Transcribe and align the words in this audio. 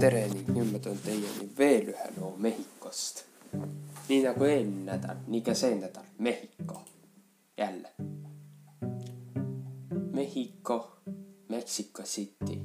tere 0.00 0.26
ning 0.28 0.48
nüüd 0.52 0.72
ma 0.74 0.78
toon 0.84 0.98
teieni 1.00 1.46
veel 1.58 1.86
ühe 1.88 2.08
loo 2.18 2.34
Mehhikost. 2.44 3.22
nii 4.08 4.18
nagu 4.24 4.44
eelmine 4.44 4.84
nädal, 4.90 5.22
nii 5.32 5.40
ka 5.46 5.54
see 5.56 5.78
nädal 5.78 6.04
Mehhiko, 6.18 6.82
jälle. 7.58 7.90
Mehhiko, 10.12 10.78
Mexico 11.48 12.02
City 12.02 12.58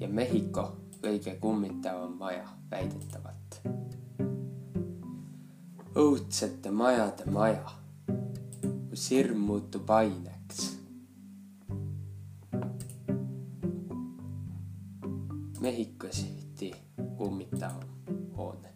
ja 0.00 0.08
Mehhiko 0.08 0.66
kõige 1.02 1.34
kummitavam 1.42 2.16
maja 2.22 2.46
väidetavalt. 2.70 3.60
õudsete 5.96 6.70
majade 6.70 7.26
maja, 7.26 7.66
kus 8.90 9.10
hirm 9.10 9.42
muutub 9.50 9.90
aineks 9.90 10.39
Mehhiko 15.60 16.08
City 16.08 16.74
kummitavam 17.16 17.82
hoone, 18.36 18.68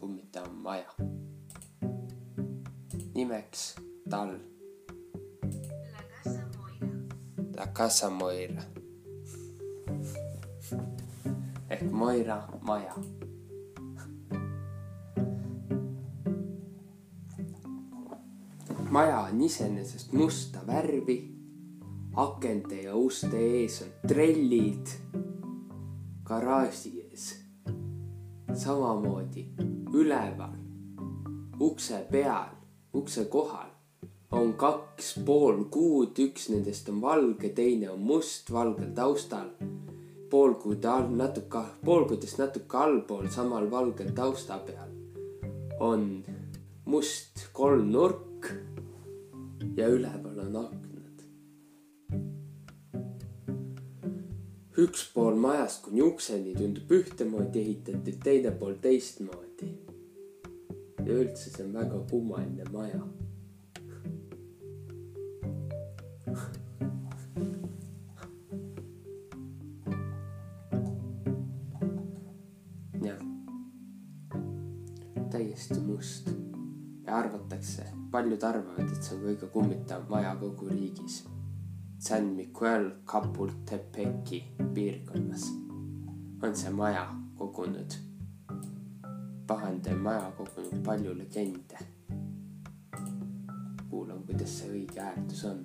kummitavam 0.00 0.56
maja. 0.62 0.92
nimeks 3.14 3.74
tal. 4.10 4.38
La 7.56 7.66
Casa 7.66 8.10
Moira 8.10 8.62
ehk 11.70 11.90
Moira 11.90 12.48
maja. 12.60 12.94
maja 18.90 19.20
on 19.20 19.40
iseenesest 19.40 20.12
musta 20.12 20.58
värvi. 20.66 21.34
akende 22.16 22.82
ja 22.82 22.94
uste 22.94 23.36
ees 23.36 23.82
on 23.82 24.08
trellid. 24.08 24.86
Garaaži 26.30 26.90
ees 27.02 27.24
samamoodi 28.62 29.42
üleval 29.94 30.54
ukse 31.60 31.98
peal, 32.10 32.52
ukse 32.94 33.24
kohal 33.32 33.70
on 34.38 34.52
kaks 34.62 35.08
pool 35.26 35.64
kuud, 35.74 36.14
üks 36.26 36.46
nendest 36.52 36.88
on 36.92 37.00
valge, 37.02 37.50
teine 37.56 37.90
on 37.90 38.04
must 38.10 38.52
valgel 38.54 38.92
taustal. 38.94 39.48
poolkuud 40.30 40.84
all 40.86 41.08
natuke, 41.18 41.64
poolkuudest 41.84 42.38
natuke 42.38 42.78
allpool 42.78 43.26
samal 43.34 43.66
valgel 43.70 44.12
tausta 44.14 44.60
peal 44.66 44.92
on 45.80 46.04
must 46.86 47.48
kolmnurk 47.52 48.52
ja 49.76 49.88
üleval 49.88 50.38
on 50.46 50.56
aknad. 50.62 50.89
Üks 54.80 55.12
pool 55.14 55.34
majast 55.36 55.82
kuni 55.84 56.00
ukseni 56.02 56.54
tundub 56.56 56.90
ühtemoodi 56.96 57.60
ehitatud, 57.60 58.16
teine 58.24 58.50
pool 58.60 58.74
teistmoodi. 58.80 59.68
ja 61.04 61.12
üldse 61.16 61.50
see 61.50 61.64
on 61.64 61.74
väga 61.74 61.98
kummaline 62.10 62.64
maja 62.72 63.00
jah, 73.06 73.20
täiesti 75.32 75.80
must 75.80 76.30
ja 77.06 77.16
arvatakse, 77.16 77.84
paljud 78.12 78.42
arvavad, 78.44 78.92
et 78.92 79.02
see 79.02 79.16
on 79.16 79.22
kõige 79.28 79.46
kummitavam 79.56 80.06
maja 80.12 80.32
kogu 80.40 80.68
riigis. 80.70 81.24
San 82.00 82.34
Miguel 82.34 82.92
Capultepeci 83.04 84.44
piirkonnas 84.74 85.42
on 86.42 86.54
see 86.56 86.70
maja 86.70 87.04
kogunud, 87.38 87.92
pahandel 89.46 89.98
maja 89.98 90.32
kogunud 90.38 90.80
palju 90.84 91.12
legende. 91.14 91.78
kuulan, 93.90 94.22
kuidas 94.26 94.58
see 94.58 94.70
õige 94.70 95.00
hääldus 95.04 95.44
on. 95.44 95.60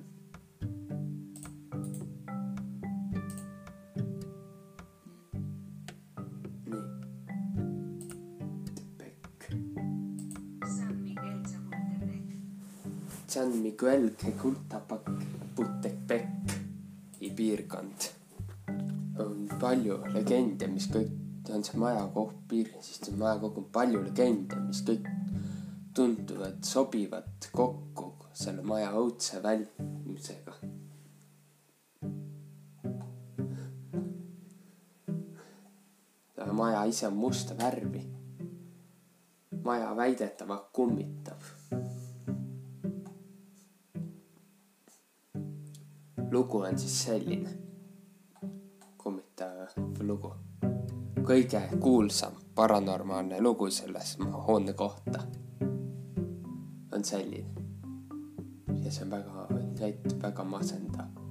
San 10.76 11.00
Miguel 11.00 11.50
Chapultepec. 11.56 12.26
San 13.28 13.50
Miguel 13.64 14.10
Quecultapec 15.56 16.26
piirkond. 17.36 18.00
on 19.20 19.48
palju 19.60 20.02
legende, 20.12 20.68
mis 20.68 20.90
kõik, 20.92 21.14
on 21.56 21.64
see 21.64 21.80
maja 21.80 22.02
koht 22.12 22.42
piir, 22.50 22.74
siis 22.84 23.00
see 23.00 23.16
maja 23.16 23.38
kogub 23.40 23.70
palju 23.72 24.02
legende, 24.04 24.60
mis 24.68 24.82
kõik 24.84 25.08
tunduvad, 25.96 26.60
sobivad 26.68 27.48
kokku 27.56 28.12
selle 28.36 28.68
maja 28.68 28.92
õudse 29.00 29.40
väljumisega. 29.44 30.60
maja 36.56 36.86
ise 36.88 37.08
on 37.08 37.16
musta 37.20 37.56
värvi. 37.58 38.04
maja 39.64 39.96
väidetavalt 39.96 40.68
kummitab 40.72 41.42
lugu 46.36 46.58
on 46.58 46.80
siis 46.80 47.04
selline, 47.04 47.50
kummitav 48.98 49.52
lugu. 50.04 50.34
kõige 51.24 51.62
kuulsam 51.80 52.34
paranormaalne 52.56 53.38
lugu 53.42 53.70
selles 53.72 54.18
hoone 54.48 54.74
kohta 54.74 55.22
on 56.92 57.04
selline. 57.04 57.48
ja 58.84 58.92
see 58.92 59.06
on 59.06 59.12
väga, 59.12 59.46
näitab 59.80 60.24
väga 60.24 60.44
masendav. 60.44 61.22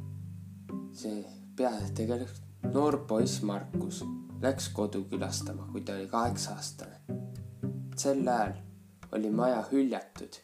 see 0.92 1.25
pea, 1.56 1.72
tegelikult 1.94 2.72
noor 2.72 2.98
poiss 3.06 3.42
Markus 3.42 4.04
läks 4.42 4.69
kodu 4.69 5.03
külastama, 5.10 5.69
kui 5.72 5.81
ta 5.81 5.98
oli 5.98 6.06
kaheksa 6.06 6.54
aastane. 6.54 6.97
sel 7.97 8.28
ajal 8.28 8.56
oli 9.12 9.31
maja 9.31 9.60
hüljatud 9.72 10.41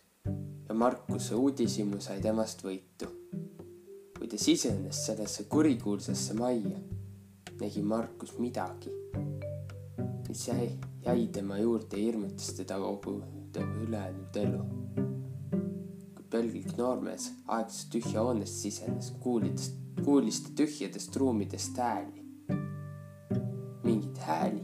ja 0.68 0.74
Markuse 0.74 1.34
uudishimu 1.34 2.00
sai 2.00 2.20
temast 2.20 2.64
võitu 2.64 3.19
kui 4.30 4.38
ta 4.38 4.44
sisenes 4.44 4.98
sellesse 5.06 5.44
kurikuulsasse 5.50 6.34
majja, 6.38 6.78
nägi 7.58 7.80
Markus 7.82 8.36
midagi, 8.38 8.90
mis 10.28 10.44
jäi, 10.48 10.68
jäi 11.02 11.24
tema 11.34 11.56
juurde 11.58 11.96
ja 11.98 12.04
hirmutas 12.04 12.52
teda 12.54 12.76
kogu 12.78 13.16
tema 13.52 13.74
ülejäänud 13.82 14.36
elu. 14.36 14.60
kui 16.14 16.24
pelglik 16.30 16.76
noormees 16.78 17.32
aeglaselt 17.48 17.90
tühja 17.90 18.22
hoonest 18.22 18.54
sisenes, 18.62 19.10
kuulides, 19.20 19.72
kuulis 20.04 20.38
ta 20.44 20.52
tühjadest 20.62 21.16
ruumidest 21.16 21.76
hääli. 21.76 22.22
mingeid 23.82 24.16
hääli, 24.16 24.62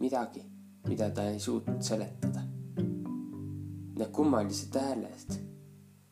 midagi, 0.00 0.44
mida 0.88 1.10
ta 1.10 1.24
ei 1.30 1.40
suutnud 1.40 1.82
seletada. 1.82 2.46
Need 3.98 4.12
kummalised 4.12 4.78
hääled 4.78 5.42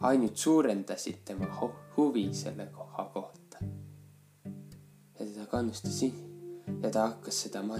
ainult 0.00 0.36
suurendasid 0.36 1.22
tema 1.24 1.46
ho- 1.60 1.79
huvi 1.96 2.34
selle 2.34 2.66
koha 2.66 3.04
kohta. 3.14 3.58
ja 5.20 5.26
teda 5.26 5.46
kannustas 5.46 6.02
ja 6.82 6.90
ta 6.90 7.06
hakkas 7.08 7.42
seda 7.42 7.62
ma- 7.62 7.78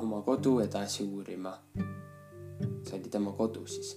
oma 0.00 0.22
kodu 0.22 0.58
edasi 0.60 1.02
uurima. 1.04 1.58
see 2.84 3.00
oli 3.00 3.08
tema 3.08 3.32
kodu 3.32 3.66
siis. 3.66 3.96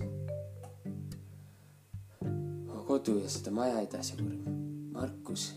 oma 2.69 2.83
kodu 2.87 3.17
ja 3.19 3.29
seda 3.29 3.51
maja 3.51 3.81
edasi 3.81 4.13
uurima. 4.23 4.51
Markus 4.91 5.53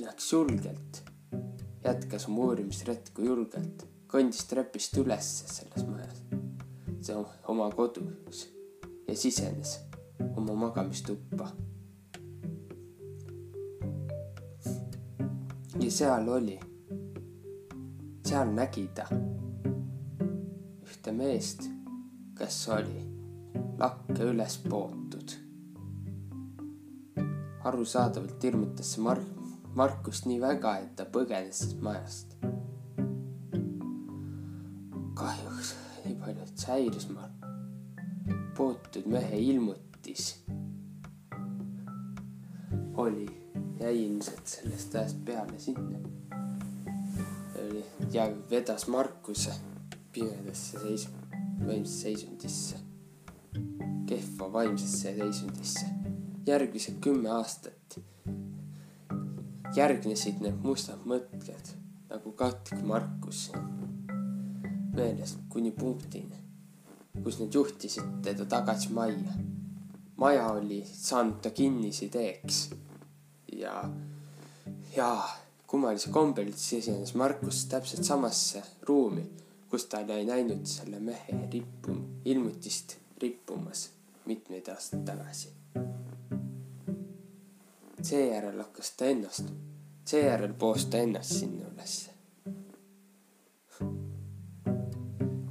läks 0.00 0.32
julgelt, 0.32 1.02
jätkas 1.84 2.26
oma 2.28 2.44
uurimisretku 2.48 3.22
julgelt, 3.22 3.84
kõndis 4.08 4.46
trepist 4.48 4.96
ülesse 4.96 5.48
selles 5.48 5.86
majas, 5.86 6.22
see 7.00 7.16
oma 7.52 7.68
kodus 7.76 8.46
ja 9.08 9.16
sisenes 9.16 9.78
oma 10.36 10.54
magamistuppa. 10.66 11.50
Ja 15.82 15.90
seal 15.90 16.28
oli, 16.28 16.60
seal 18.26 18.50
nägi 18.54 18.84
ta 18.94 19.02
ühte 20.86 21.14
meest, 21.16 21.64
kes 22.38 22.58
oli 22.70 23.02
lakke 23.80 24.28
üles 24.30 24.60
pootud. 24.68 25.34
arusaadavalt 27.64 28.42
hirmutas 28.42 28.94
see 28.94 29.02
Mark, 29.02 29.26
Markust 29.74 30.26
nii 30.30 30.38
väga, 30.40 30.76
et 30.78 30.94
ta 30.96 31.08
põgenes 31.18 31.64
majast. 31.82 32.38
kahjuks 35.18 35.74
nii 36.04 36.14
palju, 36.22 36.46
et 36.46 36.56
see 36.66 36.72
häiris 36.76 37.10
Mark, 37.10 37.46
pootud 38.56 39.10
mehe 39.10 39.46
ilmutis 39.50 40.36
oli 42.94 43.41
jäi 43.82 44.04
ilmselt 44.04 44.46
sellest 44.46 44.94
ajast 44.94 45.24
peale 45.24 45.58
sinna. 45.58 45.98
oli 47.62 47.84
ja 48.12 48.28
vedas 48.50 48.86
Markuse 48.88 49.52
pimedasse 50.12 50.78
seis-, 50.78 51.08
vaimsesse 51.66 52.00
seisundisse, 52.02 52.76
kehva 54.06 54.52
vaimsesse 54.52 55.14
seisundisse. 55.16 55.86
järgmised 56.46 56.94
kümme 57.00 57.30
aastat 57.30 57.98
järgnesid 59.76 60.42
need 60.44 60.58
mustad 60.64 61.04
mõtted 61.08 61.70
nagu 62.10 62.32
katk 62.36 62.82
Markus 62.84 63.46
meelest 64.92 65.38
kuni 65.48 65.70
punktini, 65.72 66.36
kus 67.24 67.38
need 67.40 67.54
juhtisid 67.54 68.20
teda 68.26 68.44
tagasi 68.44 68.92
majja. 68.92 69.32
maja 70.16 70.46
oli 70.52 70.82
saanud 70.86 71.40
ta 71.42 71.50
kinnisideeks 71.50 72.58
ja, 73.62 73.88
ja 74.96 75.08
kummalisel 75.66 76.12
kombel 76.12 76.52
sisenes 76.56 77.14
Markus 77.14 77.64
täpselt 77.70 78.04
samasse 78.04 78.62
ruumi, 78.88 79.24
kus 79.70 79.86
ta 79.86 80.02
oli 80.04 80.24
näinud 80.28 80.66
selle 80.68 81.00
mehe 81.00 81.38
rippu, 81.52 81.96
ilmutist 82.24 82.96
rippumas 83.22 83.90
mitmeid 84.26 84.68
aastaid 84.68 85.04
tagasi. 85.04 85.48
seejärel 88.02 88.58
hakkas 88.58 88.90
ta 88.98 89.04
ennast, 89.04 89.52
seejärel 90.04 90.54
poos 90.58 90.86
ta 90.86 90.98
ennast 90.98 91.38
sinna 91.38 91.68
ülesse. 91.72 92.10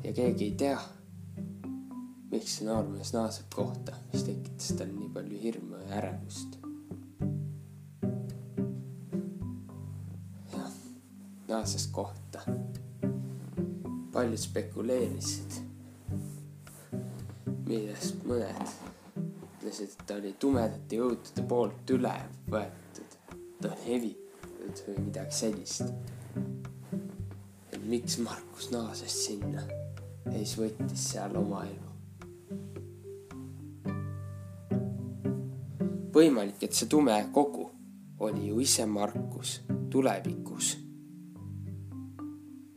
ja 0.03 0.13
keegi 0.13 0.43
ei 0.43 0.55
tea, 0.59 0.79
miks 2.31 2.57
see 2.57 2.67
noormees 2.67 3.13
naaseb 3.15 3.47
kohta, 3.55 3.95
mis 4.13 4.27
tekitas 4.27 4.75
tal 4.77 4.91
nii 4.91 5.09
palju 5.15 5.39
hirmu 5.45 5.79
ja 5.85 6.01
ärevust. 6.01 6.60
Naases 11.51 11.87
kohta. 11.91 12.41
paljud 14.11 14.39
spekuleerisid, 14.39 15.61
millest 17.67 18.25
mõned 18.27 18.73
ütlesid, 19.61 19.93
et 19.93 20.03
ta 20.07 20.17
oli 20.19 20.33
tumedate 20.39 20.99
jõudude 20.99 21.45
poolt 21.47 21.93
üle 21.95 22.13
võetud, 22.51 23.15
ta 23.61 23.71
on 23.71 23.85
hevitatud 23.85 24.81
või 24.87 25.05
midagi 25.05 25.37
sellist. 25.37 25.93
et 27.71 27.83
miks 27.85 28.17
Markus 28.19 28.71
naases 28.71 29.15
sinna 29.25 29.63
ja 30.25 30.33
siis 30.33 30.57
võttis 30.59 31.07
seal 31.13 31.37
oma 31.39 31.63
elu. 31.69 31.91
võimalik, 36.11 36.63
et 36.63 36.73
see 36.75 36.91
tume 36.91 37.15
kogu 37.33 37.69
oli 38.19 38.47
ju 38.49 38.59
ise 38.59 38.85
Markus 38.85 39.61
tulevikus. 39.89 40.80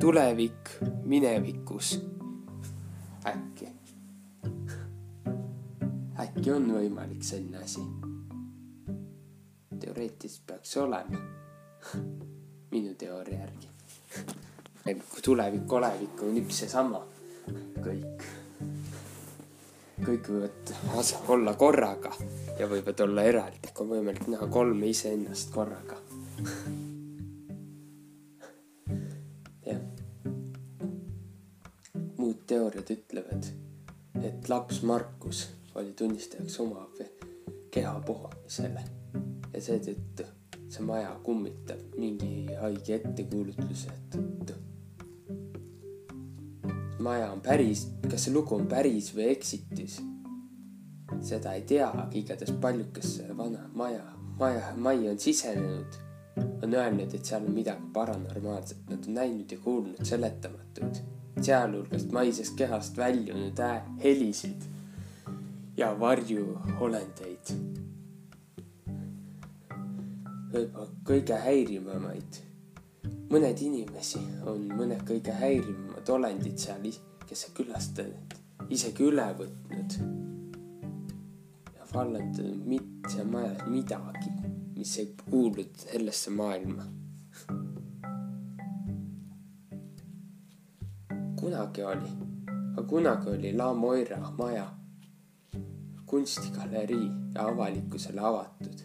Tulevik 0.05 0.69
minevikus. 1.05 2.01
äkki, 3.27 3.69
äkki 6.21 6.51
on 6.53 6.67
võimalik 6.75 7.25
selline 7.25 7.63
asi? 7.65 7.81
teoreetiliselt 9.81 10.45
peaks 10.51 10.77
olema, 10.77 11.23
minu 12.75 12.93
teooria 13.01 13.47
järgi. 13.47 13.73
tulevik, 15.25 15.73
olevik 15.73 16.23
on 16.29 16.37
üks 16.43 16.61
seesama, 16.67 17.01
kõik, 17.81 18.29
kõik 20.05 20.33
võivad 20.35 20.75
olla 21.33 21.57
korraga 21.57 22.13
ja 22.61 22.69
võivad 22.69 23.01
olla 23.09 23.25
eraldi, 23.33 23.73
kui 23.73 23.89
on 23.89 23.97
võimalik 23.97 24.29
näha 24.37 24.53
kolme 24.53 24.93
iseennast 24.93 25.57
korraga. 25.57 25.97
Teooriad 32.55 32.91
ütlevad, 32.95 33.51
et 34.23 34.49
laps 34.49 34.83
Markus 34.87 35.49
oli 35.75 35.93
tunnistajaks 35.99 36.61
oma 36.63 36.87
keha 37.75 37.95
puhamisele 38.07 38.83
ja 39.51 39.63
seetõttu 39.63 40.27
see 40.71 40.85
maja 40.87 41.11
kummitab 41.27 41.97
mingi 41.99 42.55
haige 42.61 43.01
ettekuulutluse 43.01 43.95
tõttu. 44.13 44.55
maja 47.05 47.33
on 47.33 47.43
päris, 47.45 47.89
kas 48.07 48.25
see 48.25 48.35
lugu 48.35 48.55
on 48.57 48.69
päris 48.71 49.11
või 49.17 49.27
eksitus, 49.33 49.99
seda 51.21 51.57
ei 51.59 51.67
tea, 51.69 51.91
aga 51.91 52.07
igatahes 52.17 52.55
paljud, 52.63 52.93
kes 52.95 53.17
vana 53.37 53.67
maja, 53.75 54.07
maja, 54.39 54.71
majja 54.77 55.11
on 55.13 55.21
sisenenud, 55.27 55.99
on 56.63 56.79
öelnud, 56.79 57.19
et 57.19 57.27
seal 57.27 57.45
on 57.45 57.59
midagi 57.59 57.91
paranormaalset, 57.99 58.87
nad 58.89 59.11
on 59.11 59.21
näinud 59.21 59.53
ja 59.53 59.59
kuulnud 59.67 60.07
seletamatuid, 60.07 61.03
sealhulgas 61.41 62.07
maisest 62.13 62.57
kehast 62.57 62.97
väljunud 62.97 63.61
helisid 64.03 64.69
ja 65.77 65.95
varjuolendeid. 66.01 67.55
võib-olla 70.55 70.91
kõige 71.03 71.35
häirivamaid, 71.43 72.37
mõned 73.33 73.63
inimesi 73.67 74.21
on 74.47 74.69
mõned 74.79 75.01
kõige 75.09 75.35
häirivamad 75.35 76.13
olendid 76.15 76.61
seal, 76.63 76.87
kes 77.27 77.49
on 77.49 77.57
külastanud, 77.59 78.37
isegi 78.71 79.03
üle 79.03 79.27
võtnud 79.41 79.97
ja 81.75 81.89
vallandanud 81.91 82.63
mit-, 82.71 83.09
seal 83.11 83.27
majas 83.33 83.67
midagi, 83.67 84.31
mis 84.77 84.95
ei 85.03 85.11
kuulu 85.25 85.67
sellesse 85.83 86.31
maailma. 86.31 86.87
Kunagi 91.45 91.83
oli, 91.83 92.11
aga 92.73 92.83
kunagi 92.89 93.29
oli 93.29 93.53
La 93.53 93.75
Moira 93.75 94.31
maja 94.39 94.65
kunstigalerii 96.07 97.11
ja 97.35 97.49
avalikkusele 97.49 98.21
avatud. 98.21 98.79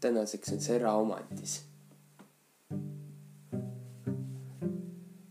tänaseks 0.00 0.52
on 0.52 0.60
see 0.60 0.76
eraomandis. 0.76 1.62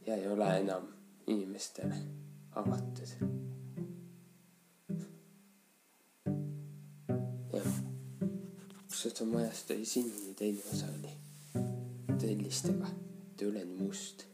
ja 0.08 0.16
ei 0.16 0.28
ole 0.28 0.60
enam 0.60 0.88
inimestele 1.28 1.96
avatud. 2.52 3.12
jah, 7.54 7.74
kus 8.88 9.02
seda 9.02 9.26
majast 9.26 9.72
oli 9.72 9.86
sinine, 9.86 10.34
teine 10.34 10.64
osa 10.74 10.86
oli 11.00 11.14
tellistega, 12.20 12.88
ta 13.40 13.46
üleni 13.46 13.74
must. 13.82 14.26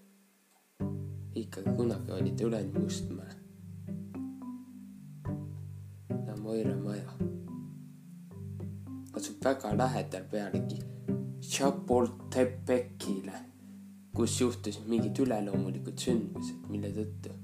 ikkagi 1.35 1.75
kunagi 1.77 2.11
oli 2.11 2.31
ta 2.35 2.43
üleni 2.43 2.79
must 2.79 3.09
maja. 3.09 3.35
ja 6.27 6.35
Moira 6.41 6.75
maja 6.75 7.11
asub 9.13 9.45
väga 9.45 9.77
lähedal 9.77 10.25
pealegi 10.31 10.79
Chapultepecile, 11.41 13.37
kus 14.15 14.41
juhtusid 14.41 14.89
mingid 14.89 15.19
üleloomulikud 15.21 16.01
sündmused, 16.01 16.65
mille 16.73 16.89
tõttu 16.97 17.35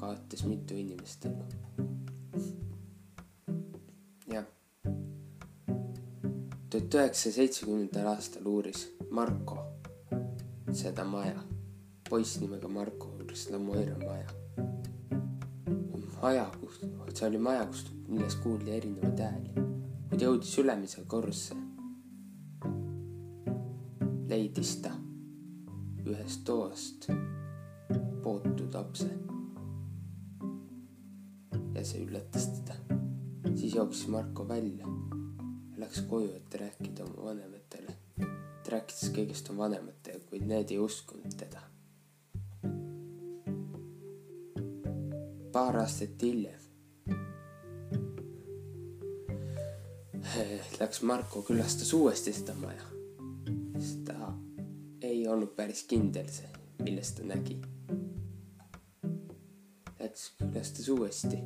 kaotas 0.00 0.44
mitu 0.46 0.78
inimest 0.78 1.26
elu. 1.26 1.44
jah. 4.34 4.46
tuhat 6.70 6.94
üheksasaja 7.00 7.40
seitsmekümnendal 7.40 8.12
aastal 8.14 8.46
uuris 8.46 8.92
Marko 9.10 9.65
seda 10.76 11.04
maja, 11.04 11.42
poiss 12.08 12.40
nimega 12.40 12.68
Marko 12.68 13.12
Moira 13.58 13.96
maja. 13.98 14.28
maja, 16.22 16.50
kus, 16.60 16.80
see 17.14 17.28
oli 17.28 17.38
maja, 17.38 17.66
kus, 17.66 17.86
millest 18.08 18.42
kuuldi 18.42 18.70
erinevaid 18.76 19.20
hääli 19.20 19.66
kui 20.16 20.22
ta 20.22 20.30
jõudis 20.30 20.52
ülemisele 20.62 21.04
korrusse, 21.12 21.54
leidis 24.30 24.70
ta 24.80 24.94
ühest 26.06 26.40
toast 26.48 27.08
pootud 28.24 28.72
lapse. 28.72 29.10
ja 31.76 31.84
see 31.84 32.00
üllatas 32.06 32.46
teda. 32.54 32.78
siis 33.52 33.74
jooksis 33.74 34.08
Marko 34.08 34.48
välja 34.48 34.86
ja 34.86 35.82
läks 35.84 36.00
koju, 36.08 36.32
et 36.32 36.54
rääkida 36.54 37.04
oma 37.04 37.28
vanematele. 37.28 37.92
ta 38.16 38.76
rääkis 38.78 39.10
kõigest 39.12 39.50
oma 39.52 39.66
vanematele, 39.66 40.15
kuid 40.36 40.48
need 40.48 40.70
ei 40.70 40.78
uskunud 40.78 41.32
teda. 41.36 41.60
paar 45.52 45.76
aastat 45.80 46.22
hiljem 46.22 46.60
läks 50.80 51.00
Marko 51.02 51.40
külastas 51.42 51.94
uuesti 51.96 52.32
seda 52.36 52.54
maja, 52.60 52.84
sest 53.78 54.02
ta 54.04 54.34
ei 55.00 55.22
olnud 55.28 55.54
päris 55.56 55.86
kindel 55.88 56.28
see, 56.28 56.50
millest 56.82 57.16
ta 57.16 57.24
nägi. 57.30 57.56
Läks 60.02 60.28
külastas 60.42 60.92
uuesti, 60.92 61.40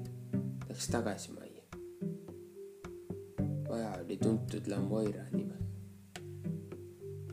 läks 0.66 0.90
tagasi 0.90 1.38
majja. 1.38 1.62
maja 3.68 3.94
oli 4.02 4.16
tuntud 4.16 4.66
La 4.66 4.80
Moira 4.82 5.28
nime. 5.30 5.60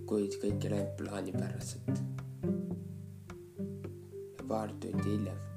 Kuid 0.08 0.40
kõik 0.42 0.66
ei 0.66 0.72
läinud 0.72 0.96
plaanipäraselt. 1.00 2.04
ja 4.38 4.44
paar 4.48 4.74
tundi 4.80 5.10
hiljem 5.10 5.48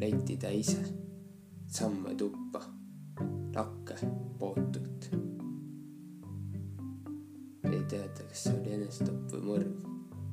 leiti 0.00 0.36
ta 0.36 0.48
ise 0.50 0.82
samme 1.66 2.14
tuppa, 2.14 2.60
lakke 3.54 3.94
pootult. 4.38 5.08
ei 7.72 7.82
teata, 7.90 8.22
kas 8.28 8.44
see 8.44 8.54
oli 8.54 8.74
enesetapp 8.76 9.32
või 9.32 9.42
mõrv. 9.50 9.72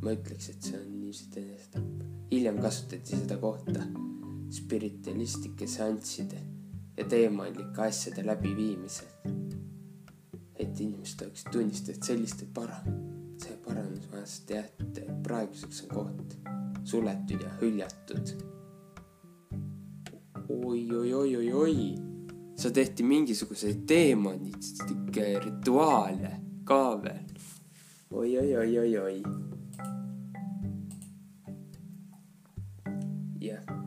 ma 0.03 0.15
ütleks, 0.17 0.49
et 0.49 0.69
see 0.69 0.79
on 0.79 0.89
ilmselt 0.99 1.37
enesetapp. 1.43 2.03
hiljem 2.31 2.59
kasutati 2.61 3.21
seda 3.21 3.37
kohta 3.37 3.85
spiritualistlike 4.53 5.67
seansside 5.67 6.41
ja 6.97 7.05
teemalike 7.09 7.87
asjade 7.87 8.25
läbiviimisel. 8.25 9.07
et 10.55 10.79
inimesed 10.79 11.25
oleks 11.25 11.43
tunnistanud, 11.51 11.97
et 11.97 12.03
sellist 12.11 12.45
see 13.43 13.57
parandusmajast 13.65 14.49
jäeti, 14.49 15.01
praeguseks 15.23 15.83
on 15.83 15.89
koht 15.89 16.35
suletud 16.83 17.41
ja 17.41 17.49
hüljatud. 17.61 18.33
oi, 20.49 20.91
oi, 20.95 21.13
oi, 21.13 21.35
oi, 21.35 21.53
oi, 21.53 21.75
seal 22.55 22.73
tehti 22.73 23.03
mingisuguseid 23.03 23.83
teemonitlikke 23.87 25.39
rituaale 25.45 26.31
ka 26.63 27.01
veel. 27.03 27.39
oi, 28.11 28.37
oi, 28.39 28.57
oi, 28.57 28.79
oi, 28.79 28.97
oi. 28.97 29.23
jah. 33.41 33.82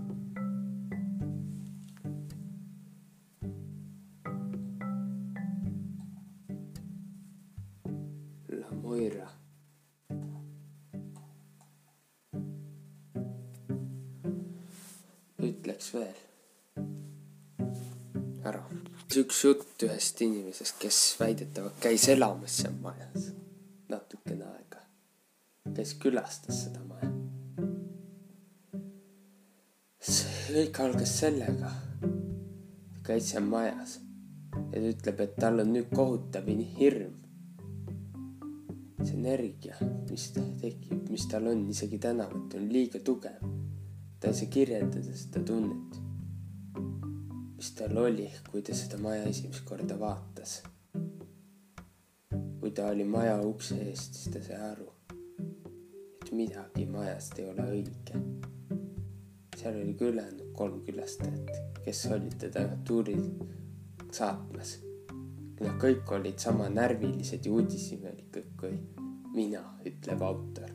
Üks 19.37 19.45
jutt 19.45 19.83
ühest 19.85 20.21
inimesest, 20.25 20.79
kes 20.81 20.99
väidetavalt 21.21 21.77
käis 21.83 22.07
elamas 22.09 22.55
seal 22.63 22.77
majas 22.81 23.27
natukene 23.91 24.47
aega. 24.49 24.81
kes 25.77 25.93
külastas 26.01 26.63
seda 26.65 26.81
maja. 26.89 27.11
see 30.01 30.55
kõik 30.55 30.81
algas 30.87 31.13
sellega, 31.21 31.75
käis 33.05 33.29
seal 33.35 33.45
majas 33.45 33.99
ja 34.73 34.81
ta 34.81 34.95
ütleb, 34.95 35.21
et 35.27 35.37
tal 35.45 35.61
on 35.67 35.73
nüüd 35.75 35.93
kohutav 35.93 36.49
hirm. 36.79 37.21
see 39.03 39.19
energia, 39.19 39.77
mis 40.09 40.31
tekib, 40.33 41.11
mis 41.13 41.29
tal 41.29 41.53
on 41.53 41.69
isegi 41.77 42.01
tänavalt, 42.09 42.57
on 42.57 42.73
liiga 42.73 43.05
tugev. 43.05 43.45
ta 44.19 44.33
ei 44.33 44.41
saa 44.41 44.49
kirjeldada 44.49 45.13
seda 45.13 45.45
tunnet, 45.45 46.06
mis 47.57 47.71
tal 47.73 47.97
oli, 47.97 48.27
kui 48.51 48.63
ta 48.63 48.75
seda 48.77 48.99
maja 49.01 49.25
esimest 49.31 49.65
korda 49.65 49.99
vaatas. 50.01 50.63
kui 52.61 52.71
ta 52.71 52.87
oli 52.91 53.05
maja 53.05 53.37
ukse 53.47 53.77
eest, 53.89 54.15
siis 54.15 54.33
ta 54.35 54.43
sai 54.43 54.57
aru, 54.71 54.87
et 56.21 56.33
midagi 56.33 56.87
majast 56.91 57.39
ei 57.39 57.49
ole 57.51 57.69
õige. 57.77 58.23
seal 59.57 59.79
oli 59.83 59.97
ülejäänud 60.01 60.53
kolm 60.59 60.83
külastajat, 60.85 61.81
kes 61.85 62.07
olid 62.17 62.37
teda 62.39 62.67
tuuril 62.85 63.25
saatmas. 64.13 64.79
Nad 65.61 65.79
kõik 65.81 66.13
olid 66.13 66.39
sama 66.39 66.69
närvilised 66.69 67.47
ja 67.47 67.53
uudishimelikud 67.53 68.51
kui 68.61 68.75
mina, 69.35 69.63
ütleb 69.85 70.23
autor. 70.23 70.73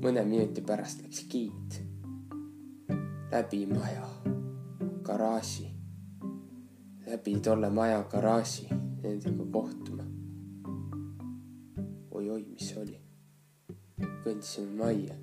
mõne 0.00 0.24
minuti 0.24 0.62
pärast 0.64 1.02
läks 1.02 1.26
giid 1.28 1.80
läbi 3.30 3.66
maja 3.66 4.06
garaaži, 5.06 5.69
läbi 7.10 7.40
tolle 7.42 7.70
maja 7.70 8.02
garaaži 8.10 8.68
nendega 8.70 9.44
kohtuma 9.52 10.04
oi,. 12.10 12.28
oi-oi, 12.28 12.44
mis 12.52 12.68
see 12.68 12.78
oli? 12.82 12.98
kõndisime 14.24 14.76
majja. 14.78 15.16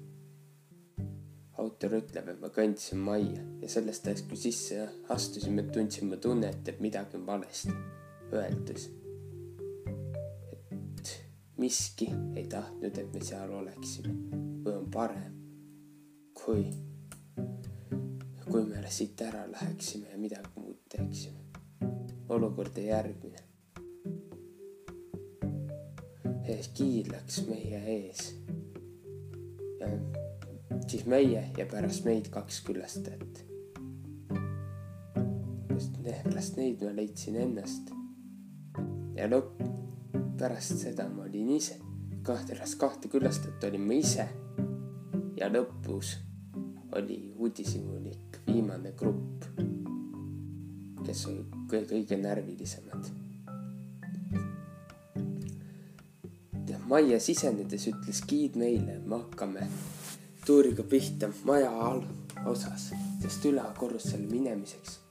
autor 1.63 1.95
ütleb, 2.01 2.27
et 2.33 2.41
ma 2.41 2.49
kõndisin 2.53 2.99
majja 3.01 3.45
ja 3.61 3.69
sellest 3.71 4.09
ajast, 4.09 4.27
kui 4.27 4.39
sisse 4.41 4.83
astusime, 5.13 5.63
tundsime 5.73 6.19
tunnet, 6.21 6.67
et 6.67 6.83
midagi 6.83 7.17
on 7.17 7.25
valesti, 7.25 7.73
öeldes, 8.33 8.89
et 10.51 11.15
miski 11.57 12.11
ei 12.35 12.45
tahtnud, 12.51 12.91
et 12.91 13.15
me 13.15 13.23
seal 13.31 13.55
oleksime 13.61 14.13
või 14.65 14.75
on 14.75 14.91
parem, 14.93 15.41
kui, 16.43 16.67
kui 18.43 18.63
me 18.67 18.85
siit 18.91 19.25
ära 19.25 19.47
läheksime 19.55 20.11
ja 20.11 20.21
midagi 20.21 20.55
muud 20.59 20.83
teeksime. 20.91 21.46
Olukord 22.29 22.77
oli 22.77 22.87
järgmine. 22.87 23.43
giid 26.77 27.09
läks 27.11 27.41
meie 27.47 27.79
ees 27.91 28.21
ja 29.79 29.87
siis 30.87 31.05
meie 31.05 31.43
ja 31.57 31.65
pärast 31.65 32.05
meid 32.05 32.29
kaks 32.31 32.61
külastajat. 32.65 33.43
pärast 36.23 36.57
neid 36.57 36.81
ma 36.85 36.93
leidsin 36.95 37.35
ennast 37.41 37.91
ja 39.17 39.27
lõpp, 39.27 39.59
pärast 40.39 40.79
seda 40.79 41.09
ma 41.09 41.25
olin 41.25 41.49
ise, 41.57 41.79
kahte, 42.23 42.55
kahte 42.79 43.11
külastajat 43.11 43.67
olin 43.67 43.83
ma 43.89 43.99
ise 43.99 44.29
ja 45.37 45.51
lõpus 45.51 46.15
oli 46.95 47.19
uudishimulik 47.35 48.41
viimane 48.47 48.93
grupp, 48.97 49.49
kes 51.03 51.25
oli 51.27 51.56
kõige, 51.67 51.85
kõige 51.93 52.21
närvilisemad. 52.21 53.13
majja 56.87 57.17
sisenedes 57.19 57.83
ütles 57.89 58.21
giid 58.29 58.55
meile, 58.55 58.93
me 59.03 59.17
hakkame 59.19 59.65
tuuriga 60.45 60.85
pihta 60.87 61.27
maja 61.43 61.67
all 61.83 62.05
osas, 62.47 62.93
sest 63.19 63.45
ülakorrusele 63.49 64.23
minemiseks 64.31 65.01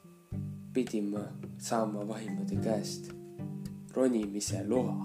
pidin 0.73 1.11
ma 1.13 1.21
saama 1.61 2.07
vaimude 2.07 2.57
käest 2.63 3.11
ronimise 3.93 4.63
loa. 4.67 4.97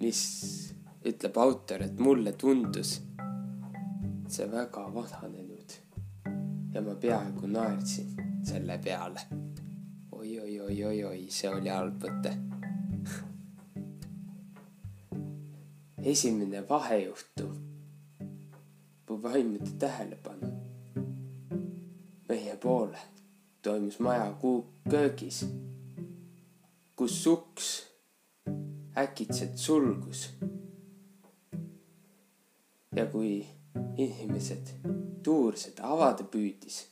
mis 0.00 0.20
ütleb 1.08 1.38
autor, 1.40 1.82
et 1.82 1.98
mulle 1.98 2.32
tundus 2.32 3.00
see 4.28 4.46
väga 4.52 4.84
vananenud 4.94 5.76
ja 6.74 6.82
ma 6.84 6.94
peaaegu 7.00 7.48
naersin 7.56 8.25
selle 8.46 8.78
peale 8.84 9.20
oi,. 10.12 10.38
oi-oi-oi-oi-oi, 10.40 11.26
see 11.30 11.50
oli 11.50 11.72
halb 11.72 12.06
mõte. 12.06 12.36
esimene 16.14 16.62
vahejuhtum, 16.68 17.52
mu 19.08 19.22
vaimude 19.22 19.72
tähelepanu 19.82 20.56
meie 22.28 22.56
poole 22.56 22.98
toimus 23.62 23.98
maja 23.98 24.32
kuu 24.40 24.66
köögis, 24.90 25.46
kus 26.96 27.26
uks 27.26 27.86
äkitselt 28.96 29.58
sulgus. 29.58 30.30
ja 32.96 33.06
kui 33.06 33.46
inimesed 33.96 34.68
tuursed 35.22 35.80
avada 35.82 36.24
püüdis, 36.24 36.86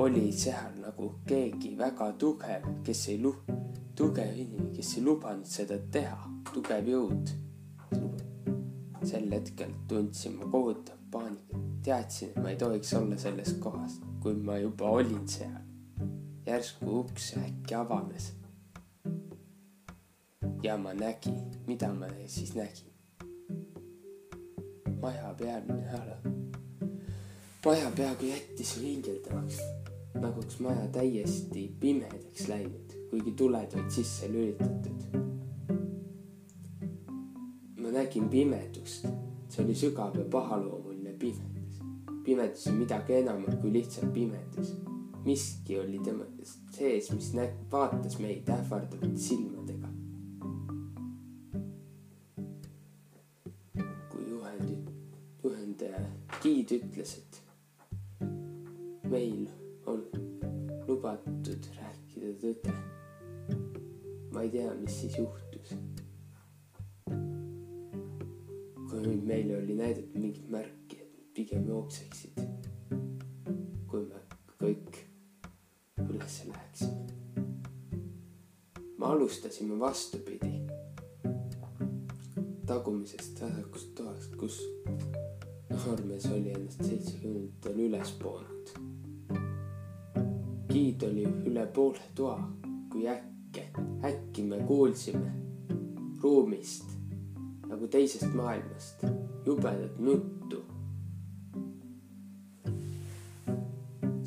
oli 0.00 0.32
seal 0.32 0.78
nagu 0.80 1.10
keegi 1.28 1.74
väga 1.78 2.12
tugev, 2.18 2.64
kes 2.84 3.08
ei 3.12 3.18
lu-, 3.20 3.42
tugev 3.96 4.32
inimene, 4.32 4.70
kes 4.72 4.94
ei 4.96 5.02
lubanud 5.04 5.48
seda 5.48 5.76
teha, 5.92 6.20
tugev 6.54 6.88
jõud. 6.88 7.32
sel 9.04 9.30
hetkel 9.32 9.70
tundsin 9.88 10.34
ma 10.36 10.48
kohutavat 10.52 11.04
paanikat, 11.12 11.66
teadsin, 11.84 12.30
et 12.30 12.42
ma 12.42 12.50
ei 12.50 12.56
tohiks 12.60 12.92
olla 12.94 13.16
selles 13.18 13.52
kohas, 13.60 13.98
kui 14.22 14.34
ma 14.34 14.56
juba 14.58 14.88
olin 14.88 15.28
seal. 15.28 15.60
järsku 16.46 17.00
uks 17.00 17.34
äkki 17.36 17.74
avanes. 17.74 18.32
ja 20.62 20.78
ma 20.78 20.94
nägin, 20.94 21.44
mida 21.66 21.92
ma 21.92 22.08
siis 22.26 22.54
nägin. 22.54 22.88
maja 25.02 25.34
pealmine 25.38 25.92
ala, 26.00 26.16
maja 27.64 27.92
peaaegu 27.96 28.32
jättis 28.32 28.76
hingeldamaks, 28.80 29.60
nagu 30.14 30.40
oleks 30.40 30.60
maja 30.60 30.88
täiesti 30.92 31.76
pimedaks 31.80 32.48
läinud, 32.48 32.94
kuigi 33.10 33.32
tuled 33.32 33.74
olid 33.74 33.90
sisse 33.90 34.28
lülitatud. 34.32 35.18
ma 37.80 37.90
nägin 37.90 38.28
pimedust, 38.28 39.06
see 39.48 39.64
oli 39.64 39.74
sügav 39.74 40.18
ja 40.18 40.24
pahaloomuline 40.24 41.12
pimedus. 41.18 41.80
pimedus 42.24 42.66
on 42.66 42.74
midagi 42.74 43.14
enamat 43.14 43.60
kui 43.60 43.72
lihtsalt 43.72 44.12
pimedus. 44.12 44.74
miski 45.24 45.78
oli 45.78 45.98
tema 46.04 46.24
sees, 46.70 47.12
mis 47.12 47.32
näg-, 47.34 47.56
vaatas 47.72 48.18
meid 48.18 48.48
ähvardavate 48.48 49.16
silmadega. 49.16 49.88
kui 54.10 54.28
juhend, 54.28 54.90
juhendaja, 55.44 56.04
giid 56.42 56.76
ütles, 56.80 57.16
et 57.18 57.42
meil 59.10 59.48
lubatud 60.90 61.66
rääkida 61.76 62.32
tõde. 62.42 62.72
ma 64.32 64.42
ei 64.42 64.50
tea, 64.50 64.72
mis 64.74 65.00
siis 65.00 65.18
juhtus. 65.18 65.74
kui 68.90 69.14
meile 69.22 69.58
oli 69.58 69.74
näidatud 69.78 70.18
mingit 70.18 70.48
märki, 70.50 70.98
et 70.98 71.20
pigem 71.34 71.68
jookseksid, 71.68 72.40
kui 73.86 74.02
me 74.08 74.24
kõik 74.58 74.98
üles 76.08 76.42
läheksime. 76.50 77.06
me 78.98 79.06
alustasime 79.06 79.78
vastupidi, 79.78 80.56
tagumisest 82.66 83.40
vasakust 83.46 83.94
toast, 83.94 84.36
kus 84.36 84.58
noormees 85.70 86.26
oli 86.34 86.56
ennast 86.58 86.82
seitsmekümnendatel 86.82 87.84
üles 87.86 88.16
poonud. 88.22 88.89
Giid 90.70 91.02
oli 91.02 91.26
üle 91.50 91.66
poole 91.74 92.10
toa, 92.14 92.38
kui 92.92 93.08
äkki, 93.08 93.66
äkki 94.06 94.46
me 94.46 94.62
kuulsime 94.66 95.32
ruumist 96.22 96.90
nagu 97.70 97.88
teisest 97.88 98.34
maailmast 98.34 99.04
jubedat 99.46 99.98
nuttu. 99.98 100.64